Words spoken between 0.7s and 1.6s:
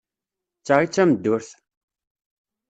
i d tameddurt!